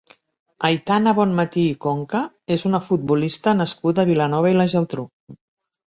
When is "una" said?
2.73-2.83